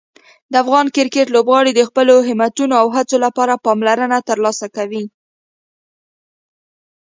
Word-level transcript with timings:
د 0.51 0.53
افغان 0.63 0.87
کرکټ 0.95 1.27
لوبغاړي 1.35 1.71
د 1.75 1.81
خپلو 1.89 2.15
همتونو 2.27 2.73
او 2.81 2.87
هڅو 2.95 3.15
لپاره 3.25 3.61
پاملرنه 3.65 4.17
ترلاسه 4.29 4.67
کوي. 4.75 5.03